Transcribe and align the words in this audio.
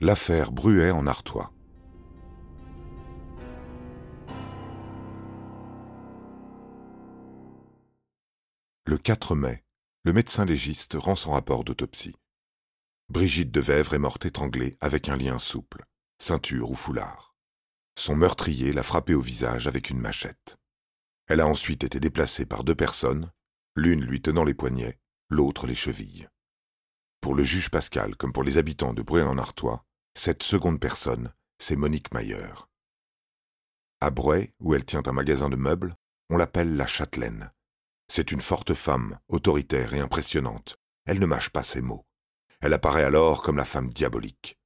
L'affaire 0.00 0.52
Bruet 0.52 0.92
en 0.92 1.08
Artois. 1.08 1.52
Le 8.86 8.96
4 8.96 9.34
mai, 9.34 9.64
le 10.04 10.12
médecin 10.12 10.44
légiste 10.44 10.94
rend 10.96 11.16
son 11.16 11.32
rapport 11.32 11.64
d'autopsie. 11.64 12.14
Brigitte 13.08 13.50
de 13.50 13.60
Vèvre 13.60 13.94
est 13.94 13.98
morte 13.98 14.24
étranglée 14.24 14.76
avec 14.80 15.08
un 15.08 15.16
lien 15.16 15.40
souple, 15.40 15.84
ceinture 16.18 16.70
ou 16.70 16.76
foulard. 16.76 17.34
Son 17.98 18.14
meurtrier 18.14 18.72
l'a 18.72 18.84
frappée 18.84 19.14
au 19.14 19.20
visage 19.20 19.66
avec 19.66 19.90
une 19.90 19.98
machette. 19.98 20.58
Elle 21.26 21.40
a 21.40 21.48
ensuite 21.48 21.82
été 21.82 21.98
déplacée 21.98 22.46
par 22.46 22.62
deux 22.62 22.76
personnes, 22.76 23.32
l'une 23.74 24.04
lui 24.04 24.22
tenant 24.22 24.44
les 24.44 24.54
poignets, 24.54 25.00
l'autre 25.28 25.66
les 25.66 25.74
chevilles. 25.74 26.28
Pour 27.20 27.34
le 27.34 27.42
juge 27.42 27.68
Pascal 27.68 28.14
comme 28.14 28.32
pour 28.32 28.44
les 28.44 28.58
habitants 28.58 28.94
de 28.94 29.02
Bruay-en-Artois, 29.02 29.84
cette 30.18 30.42
seconde 30.42 30.80
personne, 30.80 31.32
c'est 31.58 31.76
Monique 31.76 32.12
Mayer. 32.12 32.52
À 34.00 34.10
Bruay, 34.10 34.52
où 34.58 34.74
elle 34.74 34.84
tient 34.84 35.04
un 35.06 35.12
magasin 35.12 35.48
de 35.48 35.54
meubles, 35.54 35.94
on 36.28 36.36
l'appelle 36.36 36.76
la 36.76 36.88
châtelaine. 36.88 37.52
C'est 38.08 38.32
une 38.32 38.40
forte 38.40 38.74
femme, 38.74 39.20
autoritaire 39.28 39.94
et 39.94 40.00
impressionnante. 40.00 40.76
Elle 41.06 41.20
ne 41.20 41.26
mâche 41.26 41.50
pas 41.50 41.62
ses 41.62 41.80
mots. 41.80 42.04
Elle 42.60 42.74
apparaît 42.74 43.04
alors 43.04 43.42
comme 43.42 43.58
la 43.58 43.64
femme 43.64 43.90
diabolique. 43.90 44.58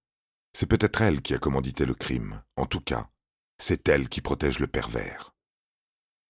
C'est 0.54 0.66
peut-être 0.66 1.02
elle 1.02 1.20
qui 1.20 1.34
a 1.34 1.38
commandité 1.38 1.84
le 1.84 1.94
crime. 1.94 2.42
En 2.56 2.64
tout 2.64 2.80
cas, 2.80 3.10
c'est 3.58 3.86
elle 3.90 4.08
qui 4.08 4.22
protège 4.22 4.58
le 4.58 4.68
pervers. 4.68 5.34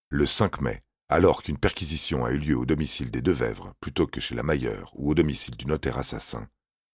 Le 0.09 0.25
5 0.25 0.59
mai, 0.59 0.83
alors 1.07 1.43
qu'une 1.43 1.57
perquisition 1.57 2.25
a 2.25 2.31
eu 2.31 2.39
lieu 2.39 2.57
au 2.57 2.65
domicile 2.65 3.09
des 3.09 3.21
Devèvres 3.21 3.73
plutôt 3.79 4.05
que 4.05 4.19
chez 4.19 4.35
la 4.35 4.43
Mayer 4.43 4.83
ou 4.95 5.11
au 5.11 5.13
domicile 5.13 5.55
du 5.55 5.65
notaire 5.65 5.97
assassin, 5.97 6.49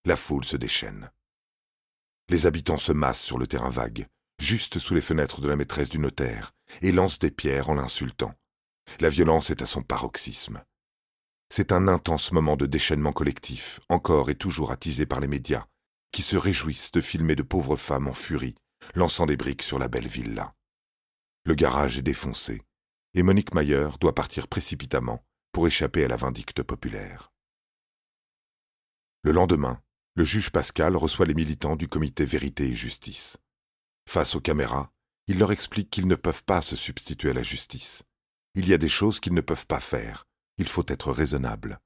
la 0.05 0.15
foule 0.15 0.45
se 0.45 0.57
déchaîne. 0.57 1.09
Les 2.29 2.45
habitants 2.45 2.77
se 2.77 2.91
massent 2.91 3.21
sur 3.21 3.39
le 3.39 3.47
terrain 3.47 3.69
vague, 3.69 4.07
juste 4.39 4.77
sous 4.77 4.93
les 4.93 5.01
fenêtres 5.01 5.41
de 5.41 5.47
la 5.47 5.55
maîtresse 5.55 5.89
du 5.89 5.97
notaire, 5.97 6.53
et 6.81 6.91
lancent 6.91 7.17
des 7.17 7.31
pierres 7.31 7.69
en 7.69 7.75
l'insultant. 7.75 8.33
La 8.99 9.09
violence 9.09 9.49
est 9.49 9.63
à 9.63 9.65
son 9.65 9.81
paroxysme. 9.81 10.63
C'est 11.51 11.71
un 11.71 11.87
intense 11.87 12.31
moment 12.31 12.55
de 12.55 12.67
déchaînement 12.67 13.13
collectif, 13.13 13.79
encore 13.89 14.29
et 14.29 14.35
toujours 14.35 14.71
attisé 14.71 15.07
par 15.07 15.19
les 15.19 15.27
médias, 15.27 15.65
qui 16.11 16.21
se 16.21 16.37
réjouissent 16.37 16.91
de 16.91 17.01
filmer 17.01 17.35
de 17.35 17.41
pauvres 17.41 17.77
femmes 17.77 18.07
en 18.07 18.13
furie, 18.13 18.55
lançant 18.93 19.25
des 19.25 19.37
briques 19.37 19.63
sur 19.63 19.79
la 19.79 19.87
belle 19.87 20.07
villa. 20.07 20.53
Le 21.45 21.55
garage 21.55 21.97
est 21.97 22.03
défoncé, 22.03 22.61
et 23.15 23.23
Monique 23.23 23.55
Mayer 23.55 23.89
doit 23.99 24.13
partir 24.13 24.47
précipitamment 24.47 25.25
pour 25.51 25.65
échapper 25.65 26.05
à 26.05 26.07
la 26.07 26.15
vindicte 26.15 26.61
populaire. 26.61 27.31
Le 29.23 29.31
lendemain, 29.31 29.81
le 30.15 30.25
juge 30.25 30.49
Pascal 30.49 30.95
reçoit 30.95 31.25
les 31.25 31.33
militants 31.33 31.75
du 31.75 31.87
comité 31.87 32.25
Vérité 32.25 32.67
et 32.67 32.75
Justice. 32.75 33.37
Face 34.07 34.35
aux 34.35 34.41
caméras, 34.41 34.91
il 35.27 35.37
leur 35.37 35.51
explique 35.51 35.91
qu'ils 35.91 36.07
ne 36.07 36.15
peuvent 36.15 36.43
pas 36.43 36.61
se 36.61 36.75
substituer 36.75 37.29
à 37.29 37.33
la 37.33 37.43
justice. 37.43 38.03
Il 38.55 38.67
y 38.67 38.73
a 38.73 38.77
des 38.77 38.89
choses 38.89 39.19
qu'ils 39.19 39.35
ne 39.35 39.41
peuvent 39.41 39.67
pas 39.67 39.79
faire. 39.79 40.25
Il 40.57 40.67
faut 40.67 40.85
être 40.87 41.11
raisonnable. 41.11 41.79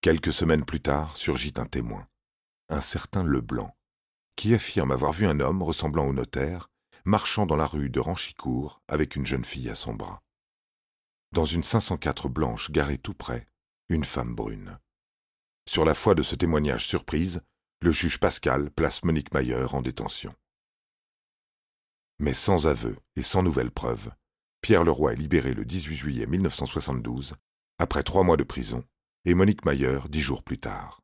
Quelques 0.00 0.32
semaines 0.32 0.64
plus 0.64 0.80
tard 0.80 1.16
surgit 1.16 1.52
un 1.56 1.66
témoin, 1.66 2.08
un 2.68 2.80
certain 2.80 3.22
Leblanc, 3.22 3.76
qui 4.34 4.54
affirme 4.54 4.90
avoir 4.90 5.12
vu 5.12 5.26
un 5.26 5.40
homme 5.40 5.62
ressemblant 5.62 6.06
au 6.06 6.12
notaire 6.12 6.70
marchant 7.04 7.46
dans 7.46 7.56
la 7.56 7.66
rue 7.66 7.90
de 7.90 8.00
Ranchicourt 8.00 8.82
avec 8.88 9.16
une 9.16 9.26
jeune 9.26 9.44
fille 9.44 9.70
à 9.70 9.74
son 9.74 9.94
bras. 9.94 10.22
Dans 11.32 11.46
une 11.46 11.62
504 11.62 12.28
blanche 12.28 12.70
garée 12.70 12.98
tout 12.98 13.14
près, 13.14 13.46
une 13.88 14.04
femme 14.04 14.34
brune. 14.34 14.78
Sur 15.70 15.84
la 15.84 15.94
foi 15.94 16.16
de 16.16 16.24
ce 16.24 16.34
témoignage 16.34 16.88
surprise, 16.88 17.42
le 17.80 17.92
juge 17.92 18.18
Pascal 18.18 18.72
place 18.72 19.04
Monique 19.04 19.32
Mayer 19.32 19.66
en 19.72 19.82
détention. 19.82 20.34
Mais 22.18 22.34
sans 22.34 22.66
aveu 22.66 22.96
et 23.14 23.22
sans 23.22 23.44
nouvelles 23.44 23.70
preuves, 23.70 24.10
Pierre 24.62 24.82
Leroy 24.82 25.12
est 25.12 25.16
libéré 25.16 25.54
le 25.54 25.64
18 25.64 25.94
juillet 25.94 26.26
1972, 26.26 27.36
après 27.78 28.02
trois 28.02 28.24
mois 28.24 28.36
de 28.36 28.42
prison, 28.42 28.82
et 29.24 29.34
Monique 29.34 29.64
Mayer 29.64 30.00
dix 30.08 30.22
jours 30.22 30.42
plus 30.42 30.58
tard. 30.58 31.02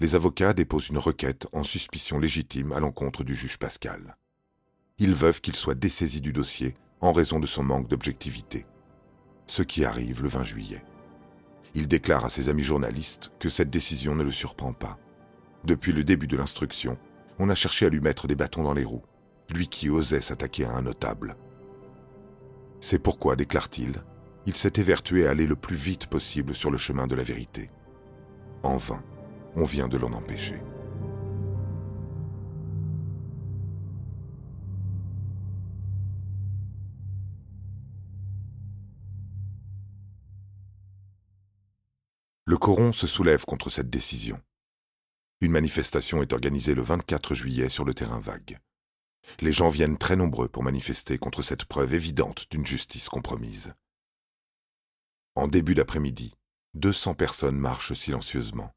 Les 0.00 0.14
avocats 0.14 0.54
déposent 0.54 0.88
une 0.88 0.96
requête 0.96 1.46
en 1.52 1.62
suspicion 1.62 2.18
légitime 2.18 2.72
à 2.72 2.80
l'encontre 2.80 3.24
du 3.24 3.36
juge 3.36 3.58
Pascal. 3.58 4.16
Ils 4.96 5.12
veulent 5.12 5.38
qu'il 5.38 5.54
soit 5.54 5.74
dessaisi 5.74 6.22
du 6.22 6.32
dossier 6.32 6.78
en 7.02 7.12
raison 7.12 7.40
de 7.40 7.46
son 7.46 7.62
manque 7.62 7.88
d'objectivité. 7.88 8.64
Ce 9.46 9.60
qui 9.60 9.84
arrive 9.84 10.22
le 10.22 10.30
20 10.30 10.44
juillet. 10.44 10.82
Il 11.76 11.88
déclare 11.88 12.24
à 12.24 12.30
ses 12.30 12.48
amis 12.48 12.62
journalistes 12.62 13.32
que 13.38 13.50
cette 13.50 13.68
décision 13.68 14.14
ne 14.14 14.22
le 14.22 14.32
surprend 14.32 14.72
pas. 14.72 14.98
Depuis 15.64 15.92
le 15.92 16.04
début 16.04 16.26
de 16.26 16.36
l'instruction, 16.36 16.96
on 17.38 17.50
a 17.50 17.54
cherché 17.54 17.84
à 17.84 17.90
lui 17.90 18.00
mettre 18.00 18.26
des 18.26 18.34
bâtons 18.34 18.62
dans 18.62 18.72
les 18.72 18.82
roues, 18.82 19.04
lui 19.50 19.68
qui 19.68 19.90
osait 19.90 20.22
s'attaquer 20.22 20.64
à 20.64 20.72
un 20.72 20.80
notable. 20.80 21.36
C'est 22.80 22.98
pourquoi, 22.98 23.36
déclare-t-il, 23.36 24.02
il 24.46 24.56
s'est 24.56 24.72
évertué 24.76 25.26
à 25.26 25.32
aller 25.32 25.46
le 25.46 25.54
plus 25.54 25.76
vite 25.76 26.06
possible 26.06 26.54
sur 26.54 26.70
le 26.70 26.78
chemin 26.78 27.06
de 27.06 27.14
la 27.14 27.24
vérité. 27.24 27.68
En 28.62 28.78
vain, 28.78 29.04
on 29.54 29.66
vient 29.66 29.88
de 29.88 29.98
l'en 29.98 30.14
empêcher. 30.14 30.62
Le 42.48 42.56
coron 42.56 42.92
se 42.92 43.08
soulève 43.08 43.44
contre 43.44 43.70
cette 43.70 43.90
décision. 43.90 44.40
Une 45.40 45.50
manifestation 45.50 46.22
est 46.22 46.32
organisée 46.32 46.76
le 46.76 46.82
24 46.82 47.34
juillet 47.34 47.68
sur 47.68 47.84
le 47.84 47.92
terrain 47.92 48.20
vague. 48.20 48.60
Les 49.40 49.52
gens 49.52 49.68
viennent 49.68 49.98
très 49.98 50.14
nombreux 50.14 50.48
pour 50.48 50.62
manifester 50.62 51.18
contre 51.18 51.42
cette 51.42 51.64
preuve 51.64 51.92
évidente 51.92 52.46
d'une 52.52 52.64
justice 52.64 53.08
compromise. 53.08 53.74
En 55.34 55.48
début 55.48 55.74
d'après-midi, 55.74 56.36
200 56.74 57.14
personnes 57.14 57.58
marchent 57.58 57.94
silencieusement, 57.94 58.70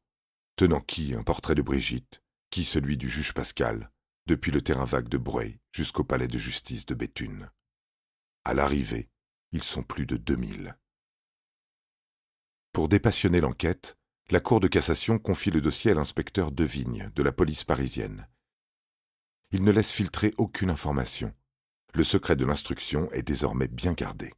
tenant 0.56 0.80
qui 0.80 1.14
un 1.14 1.22
portrait 1.22 1.54
de 1.54 1.62
Brigitte, 1.62 2.22
qui 2.50 2.64
celui 2.64 2.96
du 2.96 3.08
juge 3.08 3.32
Pascal, 3.34 3.92
depuis 4.26 4.50
le 4.50 4.62
terrain 4.62 4.84
vague 4.84 5.08
de 5.08 5.16
Breuil 5.16 5.60
jusqu'au 5.70 6.02
palais 6.02 6.26
de 6.26 6.38
justice 6.38 6.86
de 6.86 6.94
Béthune. 6.94 7.48
À 8.44 8.52
l'arrivée, 8.52 9.08
ils 9.52 9.62
sont 9.62 9.84
plus 9.84 10.06
de 10.06 10.16
2000. 10.16 10.76
Pour 12.72 12.88
dépassionner 12.88 13.40
l'enquête, 13.40 13.96
la 14.30 14.38
Cour 14.38 14.60
de 14.60 14.68
cassation 14.68 15.18
confie 15.18 15.50
le 15.50 15.60
dossier 15.60 15.90
à 15.90 15.94
l'inspecteur 15.94 16.52
Devigne 16.52 17.10
de 17.16 17.22
la 17.22 17.32
police 17.32 17.64
parisienne. 17.64 18.28
Il 19.50 19.64
ne 19.64 19.72
laisse 19.72 19.90
filtrer 19.90 20.32
aucune 20.38 20.70
information. 20.70 21.34
Le 21.94 22.04
secret 22.04 22.36
de 22.36 22.44
l'instruction 22.44 23.10
est 23.10 23.24
désormais 23.24 23.66
bien 23.66 23.92
gardé. 23.92 24.32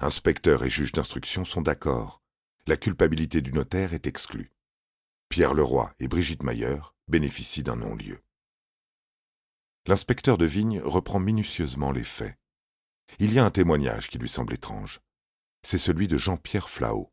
Inspecteur 0.00 0.64
et 0.64 0.70
juge 0.70 0.92
d'instruction 0.92 1.44
sont 1.44 1.60
d'accord. 1.60 2.22
La 2.66 2.78
culpabilité 2.78 3.42
du 3.42 3.52
notaire 3.52 3.92
est 3.92 4.06
exclue. 4.06 4.50
Pierre 5.28 5.52
Leroy 5.52 5.92
et 5.98 6.08
Brigitte 6.08 6.44
Mayer 6.44 6.78
bénéficient 7.08 7.62
d'un 7.62 7.76
non-lieu. 7.76 8.22
L'inspecteur 9.86 10.38
de 10.38 10.46
Vigne 10.46 10.80
reprend 10.80 11.18
minutieusement 11.18 11.92
les 11.92 12.04
faits. 12.04 12.38
Il 13.18 13.34
y 13.34 13.38
a 13.38 13.44
un 13.44 13.50
témoignage 13.50 14.08
qui 14.08 14.16
lui 14.16 14.30
semble 14.30 14.54
étrange. 14.54 15.00
C'est 15.62 15.78
celui 15.78 16.08
de 16.08 16.16
Jean-Pierre 16.16 16.70
Flao. 16.70 17.11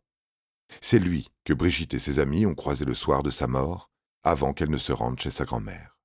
C'est 0.81 0.99
lui 0.99 1.29
que 1.43 1.53
Brigitte 1.53 1.93
et 1.93 1.99
ses 1.99 2.19
amis 2.19 2.45
ont 2.45 2.55
croisé 2.55 2.85
le 2.85 2.93
soir 2.93 3.23
de 3.23 3.29
sa 3.29 3.47
mort, 3.47 3.89
avant 4.23 4.53
qu'elle 4.53 4.69
ne 4.69 4.77
se 4.77 4.91
rende 4.91 5.19
chez 5.19 5.31
sa 5.31 5.45
grand-mère. 5.45 5.97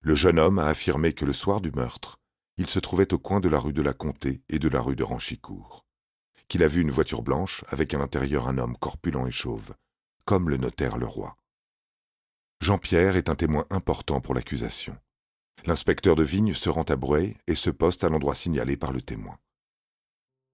Le 0.00 0.14
jeune 0.14 0.38
homme 0.38 0.58
a 0.58 0.66
affirmé 0.66 1.12
que 1.12 1.24
le 1.24 1.32
soir 1.32 1.60
du 1.60 1.70
meurtre, 1.70 2.18
il 2.56 2.68
se 2.68 2.78
trouvait 2.78 3.12
au 3.12 3.18
coin 3.18 3.40
de 3.40 3.48
la 3.48 3.58
rue 3.58 3.72
de 3.72 3.82
la 3.82 3.92
Comté 3.92 4.42
et 4.48 4.58
de 4.58 4.68
la 4.68 4.80
rue 4.80 4.96
de 4.96 5.04
Ranchicourt, 5.04 5.86
qu'il 6.48 6.62
a 6.62 6.68
vu 6.68 6.80
une 6.80 6.90
voiture 6.90 7.22
blanche 7.22 7.64
avec 7.68 7.94
à 7.94 7.98
l'intérieur 7.98 8.48
un 8.48 8.58
homme 8.58 8.76
corpulent 8.76 9.26
et 9.26 9.32
chauve, 9.32 9.74
comme 10.24 10.48
le 10.48 10.56
notaire 10.56 10.98
Leroy. 10.98 11.36
Jean-Pierre 12.60 13.16
est 13.16 13.28
un 13.28 13.34
témoin 13.34 13.66
important 13.70 14.20
pour 14.20 14.34
l'accusation. 14.34 14.96
L'inspecteur 15.64 16.16
de 16.16 16.24
Vigne 16.24 16.54
se 16.54 16.68
rend 16.68 16.82
à 16.82 16.96
Bruay 16.96 17.36
et 17.46 17.54
se 17.54 17.70
poste 17.70 18.04
à 18.04 18.08
l'endroit 18.08 18.34
signalé 18.34 18.76
par 18.76 18.92
le 18.92 19.02
témoin 19.02 19.38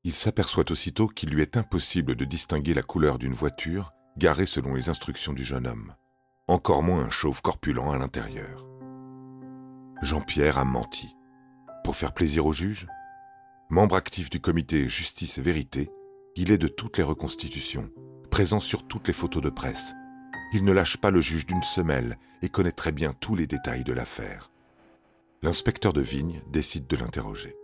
il 0.09 0.15
s'aperçoit 0.15 0.71
aussitôt 0.71 1.07
qu'il 1.07 1.29
lui 1.29 1.43
est 1.43 1.59
impossible 1.59 2.15
de 2.15 2.25
distinguer 2.25 2.73
la 2.73 2.81
couleur 2.81 3.19
d'une 3.19 3.35
voiture 3.35 3.93
garée 4.17 4.47
selon 4.47 4.75
les 4.75 4.89
instructions 4.89 5.35
du 5.35 5.45
jeune 5.45 5.67
homme, 5.67 5.95
encore 6.47 6.83
moins 6.83 7.05
un 7.05 7.11
chauve 7.11 7.43
corpulent 7.43 7.93
à 7.93 7.99
l'intérieur. 7.99 8.67
Jean-Pierre 10.01 10.57
a 10.57 10.65
menti. 10.65 11.15
Pour 11.85 11.95
faire 11.95 12.15
plaisir 12.15 12.47
au 12.47 12.55
juge 12.55 12.87
Membre 13.69 13.97
actif 13.97 14.31
du 14.31 14.41
comité 14.41 14.89
Justice 14.89 15.37
et 15.37 15.43
Vérité, 15.43 15.91
il 16.37 16.53
est 16.53 16.57
de 16.59 16.69
toutes 16.69 16.97
les 16.97 17.05
reconstitutions, 17.05 17.91
présent 18.31 18.61
sur 18.61 18.89
toutes 18.89 19.09
les 19.09 19.15
photos 19.15 19.43
de 19.43 19.51
presse. 19.51 19.93
Il 20.55 20.65
ne 20.65 20.73
lâche 20.73 20.97
pas 20.97 21.11
le 21.11 21.21
juge 21.21 21.45
d'une 21.45 21.63
semelle 21.63 22.17
et 22.41 22.49
connaît 22.49 22.73
très 22.73 22.93
bien 22.93 23.13
tous 23.13 23.37
les 23.37 23.47
détails 23.47 23.85
de 23.85 23.93
l'affaire. 23.93 24.51
L'inspecteur 25.43 25.93
de 25.93 26.01
Vigne 26.01 26.41
décide 26.51 26.87
de 26.87 26.97
l'interroger. 26.97 27.55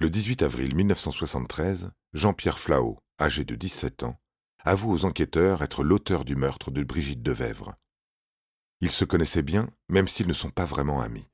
Le 0.00 0.10
18 0.10 0.42
avril 0.42 0.74
1973, 0.74 1.92
Jean-Pierre 2.14 2.58
Flao, 2.58 2.98
âgé 3.20 3.44
de 3.44 3.54
17 3.54 4.02
ans, 4.02 4.18
avoue 4.64 4.92
aux 4.92 5.04
enquêteurs 5.04 5.62
être 5.62 5.84
l'auteur 5.84 6.24
du 6.24 6.34
meurtre 6.34 6.72
de 6.72 6.82
Brigitte 6.82 7.22
Devèvre. 7.22 7.76
Ils 8.80 8.90
se 8.90 9.04
connaissaient 9.04 9.42
bien, 9.42 9.68
même 9.88 10.08
s'ils 10.08 10.26
ne 10.26 10.32
sont 10.32 10.50
pas 10.50 10.64
vraiment 10.64 11.00
amis. 11.00 11.28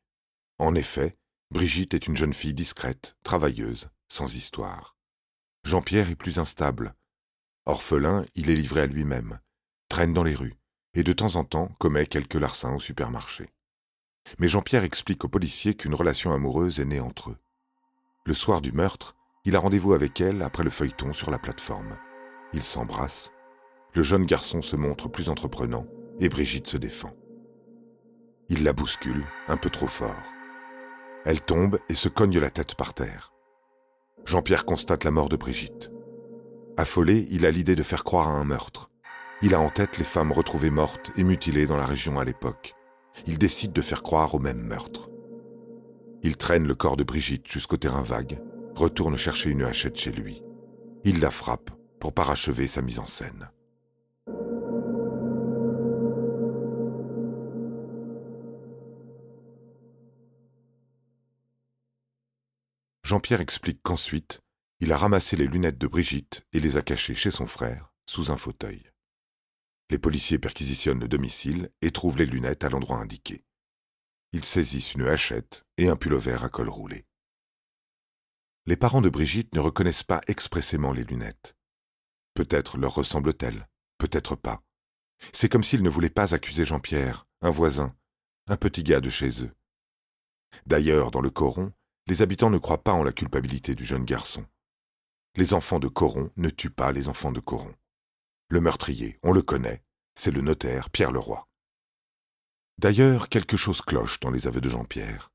En 0.58 0.74
effet, 0.74 1.16
Brigitte 1.50 1.94
est 1.94 2.06
une 2.06 2.18
jeune 2.18 2.34
fille 2.34 2.52
discrète, 2.52 3.16
travailleuse, 3.22 3.88
sans 4.08 4.36
histoire. 4.36 4.94
Jean-Pierre 5.64 6.10
est 6.10 6.16
plus 6.16 6.38
instable. 6.38 6.94
Orphelin, 7.64 8.26
il 8.34 8.50
est 8.50 8.56
livré 8.56 8.82
à 8.82 8.86
lui-même, 8.86 9.40
traîne 9.88 10.12
dans 10.12 10.22
les 10.22 10.34
rues, 10.34 10.58
et 10.92 11.02
de 11.02 11.14
temps 11.14 11.36
en 11.36 11.44
temps 11.44 11.68
commet 11.78 12.04
quelques 12.04 12.34
larcins 12.34 12.74
au 12.74 12.80
supermarché. 12.80 13.48
Mais 14.38 14.48
Jean-Pierre 14.48 14.84
explique 14.84 15.24
aux 15.24 15.28
policiers 15.28 15.76
qu'une 15.76 15.94
relation 15.94 16.34
amoureuse 16.34 16.78
est 16.78 16.84
née 16.84 17.00
entre 17.00 17.30
eux. 17.30 17.38
Le 18.26 18.34
soir 18.34 18.60
du 18.60 18.70
meurtre, 18.72 19.16
il 19.46 19.56
a 19.56 19.58
rendez-vous 19.58 19.94
avec 19.94 20.20
elle 20.20 20.42
après 20.42 20.62
le 20.62 20.70
feuilleton 20.70 21.14
sur 21.14 21.30
la 21.30 21.38
plateforme. 21.38 21.96
Ils 22.52 22.62
s'embrassent. 22.62 23.32
Le 23.94 24.02
jeune 24.02 24.26
garçon 24.26 24.60
se 24.60 24.76
montre 24.76 25.08
plus 25.08 25.30
entreprenant 25.30 25.86
et 26.20 26.28
Brigitte 26.28 26.66
se 26.66 26.76
défend. 26.76 27.14
Il 28.50 28.62
la 28.62 28.74
bouscule, 28.74 29.24
un 29.48 29.56
peu 29.56 29.70
trop 29.70 29.86
fort. 29.86 30.22
Elle 31.24 31.40
tombe 31.40 31.78
et 31.88 31.94
se 31.94 32.10
cogne 32.10 32.38
la 32.38 32.50
tête 32.50 32.74
par 32.74 32.92
terre. 32.92 33.32
Jean-Pierre 34.26 34.66
constate 34.66 35.04
la 35.04 35.10
mort 35.10 35.30
de 35.30 35.36
Brigitte. 35.36 35.90
Affolé, 36.76 37.26
il 37.30 37.46
a 37.46 37.50
l'idée 37.50 37.76
de 37.76 37.82
faire 37.82 38.04
croire 38.04 38.28
à 38.28 38.32
un 38.32 38.44
meurtre. 38.44 38.90
Il 39.40 39.54
a 39.54 39.60
en 39.60 39.70
tête 39.70 39.96
les 39.96 40.04
femmes 40.04 40.32
retrouvées 40.32 40.70
mortes 40.70 41.10
et 41.16 41.24
mutilées 41.24 41.66
dans 41.66 41.78
la 41.78 41.86
région 41.86 42.20
à 42.20 42.24
l'époque. 42.24 42.74
Il 43.26 43.38
décide 43.38 43.72
de 43.72 43.82
faire 43.82 44.02
croire 44.02 44.34
au 44.34 44.38
même 44.38 44.60
meurtre. 44.60 45.08
Il 46.22 46.36
traîne 46.36 46.66
le 46.66 46.74
corps 46.74 46.96
de 46.96 47.04
Brigitte 47.04 47.50
jusqu'au 47.50 47.78
terrain 47.78 48.02
vague, 48.02 48.42
retourne 48.74 49.16
chercher 49.16 49.50
une 49.50 49.62
hachette 49.62 49.96
chez 49.96 50.12
lui. 50.12 50.42
Il 51.04 51.20
la 51.20 51.30
frappe 51.30 51.70
pour 51.98 52.12
parachever 52.12 52.66
sa 52.66 52.82
mise 52.82 52.98
en 52.98 53.06
scène. 53.06 53.50
Jean-Pierre 63.02 63.40
explique 63.40 63.80
qu'ensuite, 63.82 64.40
il 64.78 64.92
a 64.92 64.96
ramassé 64.96 65.36
les 65.36 65.46
lunettes 65.46 65.78
de 65.78 65.86
Brigitte 65.86 66.46
et 66.52 66.60
les 66.60 66.76
a 66.76 66.82
cachées 66.82 67.14
chez 67.14 67.30
son 67.30 67.46
frère, 67.46 67.92
sous 68.06 68.30
un 68.30 68.36
fauteuil. 68.36 68.82
Les 69.90 69.98
policiers 69.98 70.38
perquisitionnent 70.38 71.00
le 71.00 71.08
domicile 71.08 71.70
et 71.82 71.90
trouvent 71.90 72.18
les 72.18 72.26
lunettes 72.26 72.62
à 72.62 72.68
l'endroit 72.68 72.98
indiqué. 72.98 73.44
Ils 74.32 74.44
saisissent 74.44 74.94
une 74.94 75.06
hachette 75.06 75.64
et 75.76 75.88
un 75.88 75.96
pullover 75.96 76.38
à 76.42 76.48
col 76.48 76.68
roulé. 76.68 77.04
Les 78.66 78.76
parents 78.76 79.00
de 79.00 79.08
Brigitte 79.08 79.54
ne 79.54 79.60
reconnaissent 79.60 80.04
pas 80.04 80.20
expressément 80.28 80.92
les 80.92 81.04
lunettes. 81.04 81.56
Peut-être 82.34 82.78
leur 82.78 82.94
ressemblent-elles, 82.94 83.68
peut-être 83.98 84.36
pas. 84.36 84.62
C'est 85.32 85.48
comme 85.48 85.64
s'ils 85.64 85.82
ne 85.82 85.90
voulaient 85.90 86.10
pas 86.10 86.34
accuser 86.34 86.64
Jean-Pierre, 86.64 87.26
un 87.40 87.50
voisin, 87.50 87.96
un 88.46 88.56
petit 88.56 88.84
gars 88.84 89.00
de 89.00 89.10
chez 89.10 89.42
eux. 89.42 89.52
D'ailleurs, 90.66 91.10
dans 91.10 91.20
le 91.20 91.30
Coron, 91.30 91.72
les 92.06 92.22
habitants 92.22 92.50
ne 92.50 92.58
croient 92.58 92.84
pas 92.84 92.92
en 92.92 93.02
la 93.02 93.12
culpabilité 93.12 93.74
du 93.74 93.84
jeune 93.84 94.04
garçon. 94.04 94.46
Les 95.36 95.54
enfants 95.54 95.78
de 95.78 95.88
Coron 95.88 96.30
ne 96.36 96.50
tuent 96.50 96.70
pas 96.70 96.92
les 96.92 97.08
enfants 97.08 97.32
de 97.32 97.40
Coron. 97.40 97.74
Le 98.48 98.60
meurtrier, 98.60 99.18
on 99.22 99.32
le 99.32 99.42
connaît, 99.42 99.82
c'est 100.14 100.32
le 100.32 100.40
notaire 100.40 100.90
Pierre 100.90 101.12
Leroy. 101.12 101.49
D'ailleurs, 102.80 103.28
quelque 103.28 103.58
chose 103.58 103.82
cloche 103.82 104.20
dans 104.20 104.30
les 104.30 104.46
aveux 104.46 104.62
de 104.62 104.70
Jean-Pierre. 104.70 105.30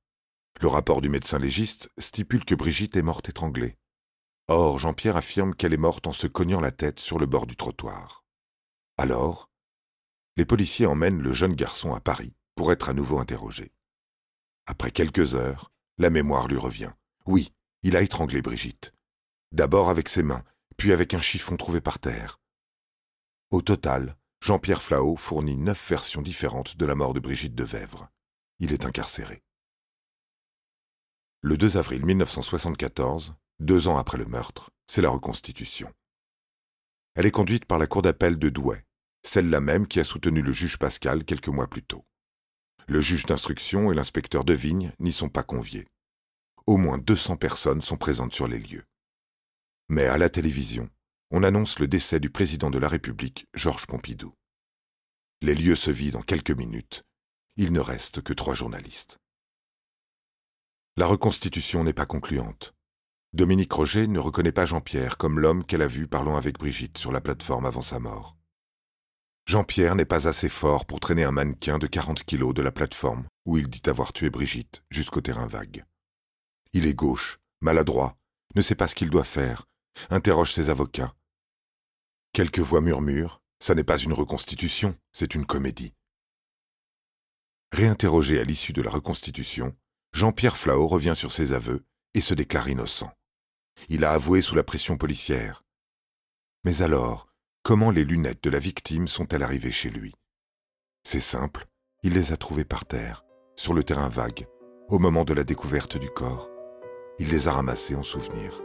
Le 0.62 0.68
rapport 0.68 1.00
du 1.00 1.10
médecin 1.10 1.38
légiste 1.38 1.92
stipule 2.00 2.44
que 2.44 2.56
Brigitte 2.56 2.98
est 2.98 3.04
morte 3.04 3.30
étranglée. 3.30 3.78
Or, 4.48 4.80
Jean-Pierre 4.80 5.16
affirme 5.16 5.54
qu'elle 5.54 5.76
est 5.76 5.78
morte 5.78 6.08
en 6.08 6.12
se 6.12 6.26
cognant 6.26 6.60
la 6.60 6.72
tête 6.72 7.00
sur 7.00 7.20
le 7.20 7.28
bord 7.28 7.46
du 7.46 7.56
trottoir. 7.56 8.26
Alors, 8.98 9.52
les 10.38 10.46
policiers 10.46 10.88
emmènent 10.88 11.22
le 11.22 11.34
jeune 11.34 11.54
garçon 11.54 11.94
à 11.94 12.00
Paris 12.00 12.34
pour 12.56 12.72
être 12.72 12.90
à 12.90 12.94
nouveau 12.94 13.20
interrogé. 13.20 13.72
Après 14.66 14.90
quelques 14.90 15.36
heures, 15.36 15.72
la 16.00 16.10
mémoire 16.10 16.48
lui 16.48 16.58
revient. 16.58 16.94
Oui, 17.28 17.54
il 17.84 17.96
a 17.96 18.02
étranglé 18.02 18.42
Brigitte. 18.42 18.92
D'abord 19.52 19.92
avec 19.92 20.10
ses 20.10 20.24
mains, 20.24 20.44
puis 20.78 20.94
avec 20.94 21.14
un 21.14 21.22
chiffon 21.22 21.58
trouvé 21.58 21.80
par 21.80 22.00
terre. 22.00 22.40
Au 23.52 23.62
total, 23.62 24.18
Jean-Pierre 24.46 24.84
Flao 24.84 25.16
fournit 25.16 25.56
neuf 25.56 25.90
versions 25.90 26.22
différentes 26.22 26.78
de 26.78 26.86
la 26.86 26.94
mort 26.94 27.16
de 27.16 27.20
Brigitte 27.20 27.56
de 27.56 27.64
Vèvre. 27.64 28.12
Il 28.60 28.74
est 28.74 28.86
incarcéré. 28.86 29.42
Le 31.42 31.58
2 31.58 31.78
avril 31.78 32.06
1974, 32.06 33.34
deux 33.60 33.88
ans 33.88 33.98
après 33.98 34.20
le 34.20 34.28
meurtre, 34.28 34.70
c'est 34.86 35.02
la 35.02 35.10
reconstitution. 35.10 35.92
Elle 37.16 37.26
est 37.26 37.32
conduite 37.32 37.66
par 37.66 37.80
la 37.80 37.88
cour 37.88 38.04
d'appel 38.04 38.38
de 38.38 38.50
Douai, 38.50 38.86
celle-là 39.24 39.62
même 39.62 39.88
qui 39.88 40.00
a 40.00 40.04
soutenu 40.04 40.44
le 40.44 40.52
juge 40.52 40.78
Pascal 40.78 41.26
quelques 41.26 41.48
mois 41.48 41.68
plus 41.68 41.82
tôt. 41.82 42.06
Le 42.88 43.02
juge 43.02 43.26
d'instruction 43.26 43.92
et 43.92 43.96
l'inspecteur 43.96 44.44
de 44.46 44.54
vigne 44.54 44.94
n'y 45.00 45.12
sont 45.12 45.30
pas 45.30 45.42
conviés. 45.42 45.88
Au 46.68 46.78
moins 46.78 47.00
200 47.00 47.38
personnes 47.38 47.82
sont 47.82 47.98
présentes 47.98 48.36
sur 48.36 48.48
les 48.48 48.60
lieux. 48.60 48.86
Mais 49.90 50.06
à 50.06 50.20
la 50.20 50.30
télévision, 50.30 50.88
on 51.32 51.44
annonce 51.44 51.80
le 51.80 51.88
décès 51.88 52.20
du 52.20 52.30
président 52.30 52.70
de 52.70 52.78
la 52.78 52.88
République, 52.88 53.48
Georges 53.54 53.88
Pompidou. 53.88 54.34
Les 55.42 55.56
lieux 55.56 55.76
se 55.76 55.92
vident 55.92 56.20
en 56.20 56.22
quelques 56.22 56.52
minutes. 56.52 57.04
Il 57.58 57.72
ne 57.74 57.80
reste 57.80 58.22
que 58.22 58.34
trois 58.34 58.54
journalistes. 58.54 59.18
La 60.98 61.08
reconstitution 61.08 61.84
n'est 61.84 61.94
pas 61.94 62.06
concluante. 62.06 62.74
Dominique 63.34 63.74
Roger 63.74 64.08
ne 64.08 64.20
reconnaît 64.20 64.52
pas 64.52 64.66
Jean-Pierre 64.66 65.18
comme 65.18 65.40
l'homme 65.40 65.66
qu'elle 65.66 65.82
a 65.82 65.88
vu 65.88 66.08
parlant 66.08 66.38
avec 66.38 66.58
Brigitte 66.58 66.98
sur 66.98 67.12
la 67.12 67.22
plateforme 67.22 67.66
avant 67.66 67.82
sa 67.82 68.00
mort. 68.00 68.38
Jean-Pierre 69.46 69.96
n'est 69.96 70.06
pas 70.06 70.28
assez 70.28 70.50
fort 70.50 70.86
pour 70.86 71.00
traîner 71.00 71.24
un 71.24 71.32
mannequin 71.32 71.80
de 71.80 71.88
40 71.88 72.24
kilos 72.24 72.54
de 72.54 72.62
la 72.62 72.72
plateforme 72.72 73.28
où 73.46 73.58
il 73.58 73.68
dit 73.68 73.82
avoir 73.88 74.14
tué 74.14 74.30
Brigitte 74.30 74.84
jusqu'au 74.90 75.22
terrain 75.22 75.48
vague. 75.48 75.84
Il 76.74 76.88
est 76.88 76.94
gauche, 76.94 77.40
maladroit, 77.62 78.16
ne 78.56 78.62
sait 78.62 78.76
pas 78.76 78.88
ce 78.88 78.96
qu'il 78.96 79.10
doit 79.10 79.24
faire, 79.24 79.68
interroge 80.10 80.54
ses 80.54 80.70
avocats. 80.70 81.16
Quelques 82.34 82.60
voix 82.60 82.82
murmurent 82.82 83.42
Ça 83.60 83.76
n'est 83.76 83.84
pas 83.84 83.98
une 83.98 84.14
reconstitution, 84.14 84.98
c'est 85.12 85.36
une 85.36 85.46
comédie. 85.46 85.94
Réinterrogé 87.72 88.40
à 88.40 88.44
l'issue 88.44 88.74
de 88.74 88.82
la 88.82 88.92
reconstitution, 88.92 89.76
Jean-Pierre 90.14 90.58
Flao 90.58 90.88
revient 90.88 91.16
sur 91.16 91.32
ses 91.32 91.54
aveux 91.54 91.86
et 92.14 92.22
se 92.22 92.34
déclare 92.34 92.70
innocent. 92.70 93.12
Il 93.90 94.06
a 94.06 94.12
avoué 94.12 94.42
sous 94.42 94.56
la 94.56 94.64
pression 94.64 94.98
policière. 94.98 95.64
Mais 96.64 96.82
alors, 96.82 97.28
Comment 97.66 97.90
les 97.90 98.06
lunettes 98.06 98.44
de 98.44 98.52
la 98.52 98.60
victime 98.60 99.08
sont-elles 99.08 99.42
arrivées 99.42 99.72
chez 99.72 99.90
lui? 99.90 100.14
C'est 101.04 101.20
simple, 101.20 101.66
il 102.04 102.14
les 102.14 102.32
a 102.32 102.38
trouvées 102.38 102.64
par 102.64 102.86
terre, 102.86 103.26
sur 103.56 103.74
le 103.74 103.84
terrain 103.84 104.08
vague, 104.08 104.46
au 104.88 105.00
moment 105.00 105.26
de 105.26 105.34
la 105.34 105.44
découverte 105.44 105.98
du 105.98 106.12
corps. 106.12 106.48
Il 107.18 107.32
les 107.32 107.48
a 107.48 107.54
ramassées 107.54 107.96
en 107.96 108.04
souvenir. 108.04 108.62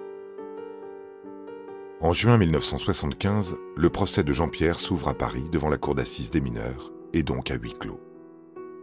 En 2.03 2.15
juin 2.15 2.39
1975, 2.39 3.59
le 3.77 3.91
procès 3.91 4.25
de 4.25 4.33
Jean-Pierre 4.33 4.81
s'ouvre 4.81 5.09
à 5.09 5.15
Paris 5.15 5.45
devant 5.53 5.69
la 5.69 5.77
cour 5.77 5.95
d'assises 5.95 6.31
des 6.31 6.41
mineurs, 6.41 6.91
et 7.13 7.23
donc 7.23 7.51
à 7.51 7.57
huis 7.57 7.75
clos. 7.79 8.01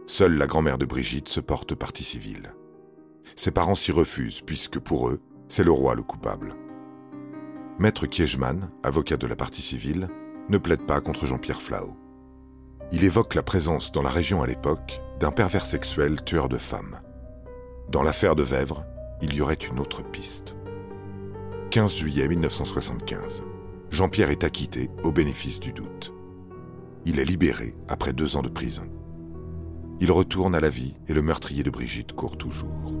Seule 0.06 0.38
la 0.38 0.46
grand-mère 0.46 0.78
de 0.78 0.86
Brigitte 0.86 1.28
se 1.28 1.40
porte 1.40 1.74
partie 1.74 2.04
civile. 2.04 2.54
Ses 3.34 3.50
parents 3.50 3.74
s'y 3.74 3.90
refusent, 3.90 4.40
puisque 4.42 4.78
pour 4.78 5.08
eux, 5.08 5.20
c'est 5.48 5.64
le 5.64 5.72
roi 5.72 5.96
le 5.96 6.04
coupable. 6.04 6.54
Maître 7.80 8.06
Kiechman, 8.06 8.70
avocat 8.84 9.16
de 9.16 9.26
la 9.26 9.34
partie 9.34 9.62
civile, 9.62 10.08
ne 10.48 10.58
plaide 10.58 10.86
pas 10.86 11.00
contre 11.00 11.26
Jean-Pierre 11.26 11.60
Flau. 11.60 11.96
Il 12.92 13.02
évoque 13.02 13.34
la 13.34 13.42
présence 13.42 13.90
dans 13.90 14.02
la 14.02 14.10
région 14.10 14.44
à 14.44 14.46
l'époque 14.46 15.00
d'un 15.18 15.32
pervers 15.32 15.66
sexuel 15.66 16.22
tueur 16.22 16.48
de 16.48 16.56
femmes. 16.56 17.00
Dans 17.88 18.04
l'affaire 18.04 18.36
de 18.36 18.44
Vèvre, 18.44 18.84
il 19.20 19.34
y 19.34 19.40
aurait 19.40 19.54
une 19.54 19.80
autre 19.80 20.04
piste. 20.04 20.54
15 21.70 21.94
juillet 21.94 22.26
1975. 22.26 23.44
Jean-Pierre 23.90 24.30
est 24.30 24.42
acquitté 24.42 24.88
au 25.02 25.12
bénéfice 25.12 25.60
du 25.60 25.72
doute. 25.72 26.14
Il 27.04 27.18
est 27.18 27.26
libéré 27.26 27.74
après 27.88 28.14
deux 28.14 28.36
ans 28.38 28.42
de 28.42 28.48
prison. 28.48 28.88
Il 30.00 30.10
retourne 30.10 30.54
à 30.54 30.60
la 30.60 30.70
vie 30.70 30.94
et 31.08 31.12
le 31.12 31.20
meurtrier 31.20 31.62
de 31.62 31.70
Brigitte 31.70 32.14
court 32.14 32.38
toujours. 32.38 32.94